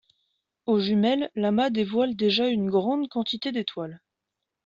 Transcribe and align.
Aux 0.65 0.79
jumelles, 0.79 1.29
l'amas 1.35 1.69
dévoile 1.69 2.15
déjà 2.15 2.47
une 2.47 2.71
grande 2.71 3.07
quantité 3.07 3.51
d'étoiles. 3.51 4.01